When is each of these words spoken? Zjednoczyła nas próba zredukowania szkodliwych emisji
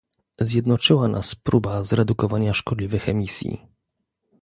Zjednoczyła 0.41 1.07
nas 1.07 1.35
próba 1.35 1.83
zredukowania 1.83 2.53
szkodliwych 2.53 3.09
emisji 3.09 3.67